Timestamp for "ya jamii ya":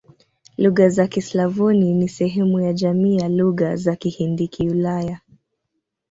2.59-3.29